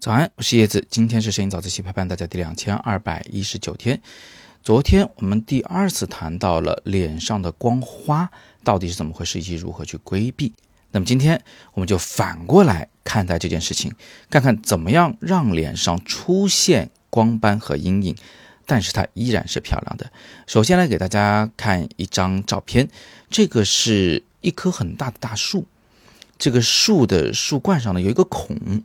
[0.00, 0.82] 早安，我是叶子。
[0.88, 4.00] 今天是摄影早自习陪伴大家第两千二百一十九天。
[4.62, 8.30] 昨天我们第二次谈到了脸上的光花
[8.64, 10.54] 到底是怎么回事，以及如何去规避。
[10.92, 11.44] 那么今天
[11.74, 13.92] 我们就反过来看待这件事情，
[14.30, 18.16] 看看怎么样让脸上出现光斑和阴影，
[18.64, 20.10] 但是它依然是漂亮的。
[20.46, 22.88] 首先来给大家看一张照片，
[23.28, 25.66] 这个是一棵很大的大树，
[26.38, 28.82] 这个树的树冠上呢有一个孔。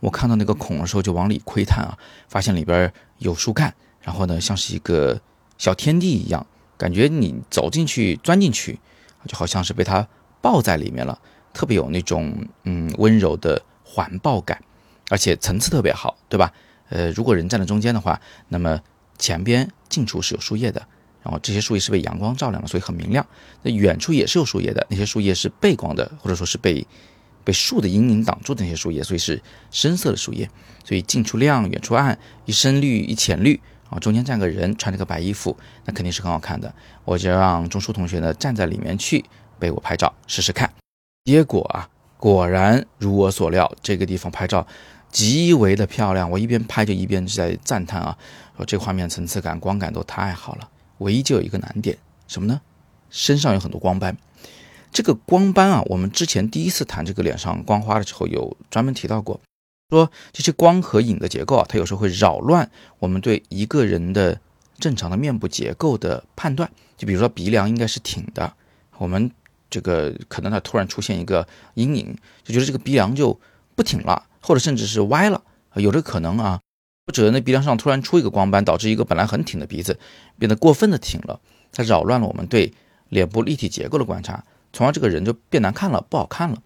[0.00, 1.96] 我看到那个孔的时候，就往里窥探啊，
[2.28, 5.20] 发现里边有树干，然后呢，像是一个
[5.58, 6.46] 小天地一样，
[6.78, 8.80] 感觉你走进去、钻进去，
[9.26, 10.08] 就好像是被它
[10.40, 11.20] 抱在里面了，
[11.52, 14.62] 特别有那种嗯温柔的环抱感，
[15.10, 16.50] 而且层次特别好，对吧？
[16.88, 18.80] 呃，如果人站在中间的话，那么
[19.18, 20.80] 前边近处是有树叶的，
[21.22, 23.26] 然后这些树叶是被阳光照亮的，所以很明亮。
[23.62, 26.86] 那远处也是有树叶的，那些树叶是背光的，或者说是被。
[27.50, 30.48] 被树的阴影挡住的那些树叶，所以是深色的树叶。
[30.84, 36.72] 所以近处亮，远处暗，一深绿一浅绿啊，中间站个人，穿着个白衣服，那肯定是很好看的。
[37.04, 39.24] 我就让钟书同学呢站在里面去
[39.58, 40.72] 被我拍照试试看。
[41.24, 41.88] 结果啊，
[42.18, 44.64] 果然如我所料，这个地方拍照
[45.10, 46.30] 极为的漂亮。
[46.30, 48.16] 我一边拍就一边在赞叹啊，
[48.56, 50.70] 说这画面层次感、光感都太好了。
[50.98, 52.60] 唯一就有一个难点，什么呢？
[53.10, 54.16] 身上有很多光斑。
[54.92, 59.40] 这个光斑啊，我们之前第一次谈这个脸上光花的时候，有专门提到过，
[59.90, 64.40] 说这些光和影的结构啊，它有时候会扰乱我们对一个人的
[64.78, 66.70] 正常的面部结构的判断。
[66.96, 68.52] 就比如说鼻梁应该是挺的，
[68.98, 69.30] 我们
[69.70, 73.38] 这个可能它突然出现一个阴影，就觉得这个鼻梁就
[73.74, 75.42] 不挺了，或者甚至是歪了，
[75.74, 76.60] 有这个可能啊。
[77.06, 79.98] 或者那鼻梁上突然出一个光斑，导致一个本来很挺的鼻子
[80.38, 81.40] 变得过分的挺了，
[81.72, 82.72] 它扰乱了我们对
[83.08, 84.44] 脸部立体结构的观察。
[84.72, 86.62] 从而这个人就变难看了，不好看了。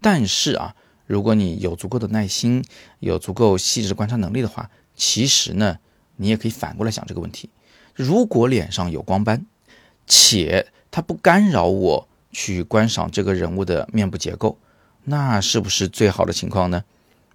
[0.00, 0.74] 但是啊，
[1.06, 2.64] 如果你有足够的耐心，
[2.98, 5.78] 有足够细致的观察能力的话，其实呢，
[6.16, 7.48] 你也可以反过来想这个问题：
[7.94, 9.46] 如果脸上有光斑，
[10.06, 14.58] 且它不干扰我去观赏这个人物的面部结构，
[15.04, 16.84] 那是不是最好的情况呢？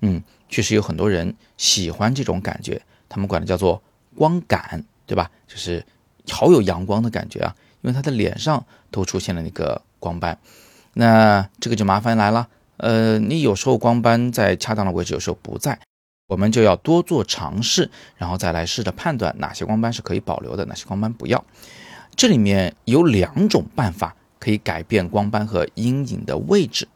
[0.01, 3.81] 嗯，确实有很多人喜欢这种感觉，他们管它叫做
[4.15, 5.31] 光感，对吧？
[5.47, 5.85] 就是
[6.29, 9.81] 好有阳光的感觉啊，因为他的脸上都出现了那个。
[10.01, 10.37] 光斑，
[10.95, 12.49] 那这个就麻烦来了。
[12.77, 15.79] 呃，你有时候光斑在恰当的位置，有时候不在，
[16.27, 21.45] 我们就要多做尝试，然后再来试着判断哪些光斑是可以保留的，哪些光斑不要。
[22.15, 26.87] 这里面有两种办法可以改变光斑和阴影的位置。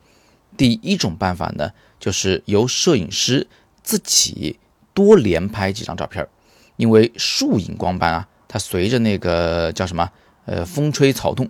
[0.57, 3.47] 第一种办法呢，就是由摄影师
[3.83, 4.57] 自己
[4.93, 6.27] 多连拍几张照片，
[6.77, 10.09] 因为树影光斑啊，它随着那个叫什么，
[10.45, 11.47] 呃，风吹草动。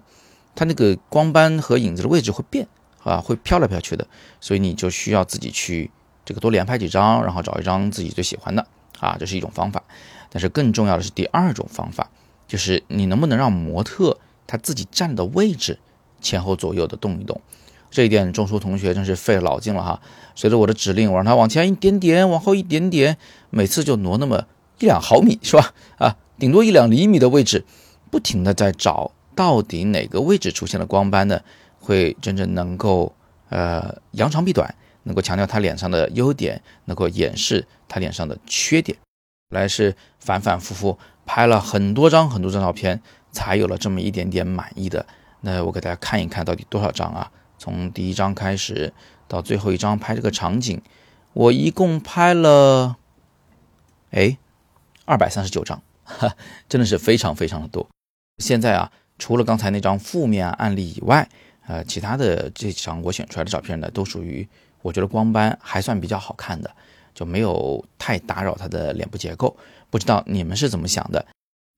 [0.55, 2.67] 它那个光斑和影子的位置会变
[3.03, 4.07] 啊，会飘来飘去的，
[4.39, 5.91] 所以你就需要自己去
[6.23, 8.66] 这个多连拍几张，然后找一张自己最喜欢的
[8.99, 9.83] 啊，这是一种方法。
[10.31, 12.09] 但是更重要的是第二种方法，
[12.47, 14.17] 就是你能不能让模特
[14.47, 15.79] 他自己站的位置
[16.19, 17.39] 前后左右的动一动。
[17.91, 20.01] 这一点钟书同学真是费了脑筋了哈。
[20.35, 23.17] 随着我的指令，我让他往前一点点，往后一点点，
[23.49, 24.45] 每次就挪那么
[24.79, 25.73] 一两毫米是吧？
[25.97, 27.63] 啊，顶多一两厘米的位置，
[28.11, 29.11] 不停的在找。
[29.35, 31.41] 到底哪个位置出现了光斑呢？
[31.79, 33.16] 会真正能够
[33.50, 34.73] 呃扬长避短，
[35.03, 38.97] 能够强调他脸上的优点，能够掩饰他脸上的缺点。
[39.51, 40.97] 来是反反复复
[41.28, 43.00] 拍了很多张很多张照片，
[43.31, 45.06] 才有了这么一点点满意的。
[45.41, 47.31] 那我给大家看一看到底多少张啊？
[47.59, 48.91] 从第一张开始
[49.28, 50.81] 到最后一张拍这个场景，
[51.34, 52.96] 我一共拍了
[54.09, 54.40] 哎
[55.06, 56.35] 二百三十九张，哈，
[56.67, 57.88] 真的是非常非常的多。
[58.40, 58.91] 现在啊。
[59.17, 61.27] 除了刚才那张负面案例以外，
[61.67, 64.47] 呃，其他的这张我选出来的照片呢，都属于
[64.81, 66.69] 我觉得光斑还算比较好看的，
[67.13, 69.55] 就没有太打扰他的脸部结构。
[69.89, 71.25] 不知道你们是怎么想的？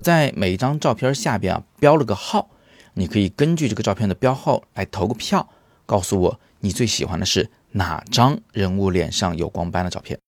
[0.04, 2.50] 在每一张照片下边啊标了个号，
[2.96, 5.48] 你可以根据这个照片的标号来投个票，
[5.86, 10.20] 告诉我你最喜欢的是哪张人物脸上有光斑的照片。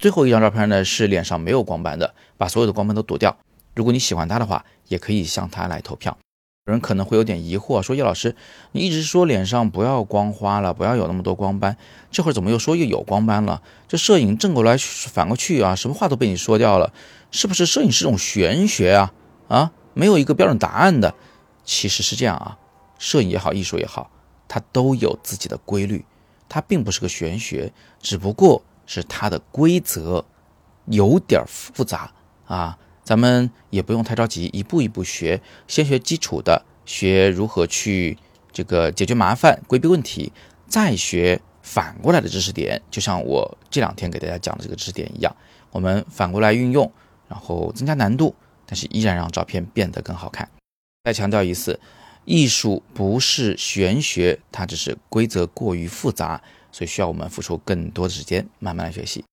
[0.00, 3.36] 最后一张照片呢是脸上没有光斑的，把所有的光斑都躲掉。
[3.74, 6.16] 如果你喜欢他的话，也可以向他来投票。
[6.68, 8.36] 有人可能会有点疑惑，说叶老师，
[8.72, 11.78] 你一直说脸上不要光花了，不要有那么多光斑，
[12.10, 13.62] 这会儿怎么又说又有光斑了？
[13.88, 16.92] 这摄影正过来反过去啊，什么话都被你说掉了，
[17.30, 19.14] 是不是摄影是种玄学啊？
[19.48, 21.14] 啊，没有一个标准答案的。
[21.64, 22.58] 其实是这样啊，
[22.98, 24.10] 摄影也好，艺术也好，
[24.46, 26.04] 它都有自己的规律，
[26.50, 27.72] 它并不是个玄学，
[28.02, 30.22] 只不过是它的规则
[30.84, 32.12] 有点复杂
[32.46, 32.76] 啊。
[33.08, 38.18] 咱们也不用太着急，一步一步学，先学基础的，学如何去
[38.52, 40.30] 这个解决麻烦、规避问题，
[40.66, 45.34] 再学反过来的知识点，就像我这两天给大家讲的这个知识点一样，
[45.70, 46.92] 我们反过来运用，
[47.28, 48.34] 然后增加难度，
[48.66, 50.46] 但是依然让照片变得更好看。
[51.04, 51.80] 再强调一次，
[52.26, 59.24] 艺术不是玄学，它只是规则过于复杂，所以需要我们付出更多的时间，慢慢来学习。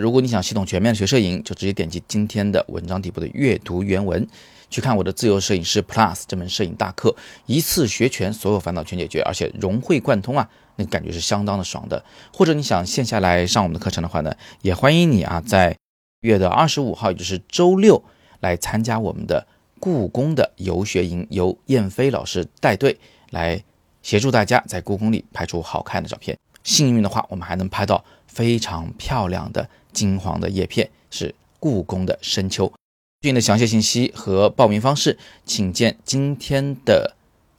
[0.00, 4.26] 如果你想系统全面的学摄影，就直接点击今天的文章底部的阅读原文，
[4.70, 12.02] 去看我的自由摄影师 Plus 这门摄影大课，一次学全，所有烦恼全解决，而且融会贯通啊，那感觉是相当的爽的。
[12.32, 15.76] 或者你想线下来上我们的课程的话呢，也欢迎你啊，在
[16.22, 18.02] 月的二十五号，也就是周六
[18.40, 19.46] 来参加我们的
[19.78, 22.98] 故宫的游学营，由燕飞老师带队
[23.28, 23.62] 来
[24.00, 26.38] 协助大家在故宫里拍出好看的照片。
[26.64, 29.68] 幸运的话，我们还能拍到非常漂亮的。
[29.92, 32.72] 金黄的叶片是故宫的深秋。
[33.20, 37.14] 对应的详细信息和报名方式，请见今天的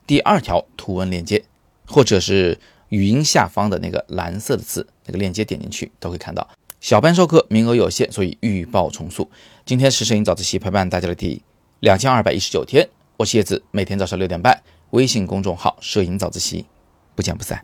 [0.08, 1.44] 第二条图文链接，
[1.86, 2.60] 或者是
[2.90, 6.50] 语音下方的那个蓝色的字，那个链接点进去都可以看到。
[6.82, 9.30] 小班授课名额有限，所以预报重塑。
[9.64, 11.44] 今天是摄影早自习陪伴大家的第
[11.82, 16.66] 两千二百一十九天，我是叶子，每天早上六点半，微信公众号“摄影早自习”，
[17.14, 17.64] 不见不散。